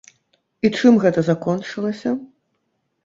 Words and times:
І 0.67 0.71
чым 0.77 0.97
гэта 1.05 1.19
закончылася? 1.29 2.15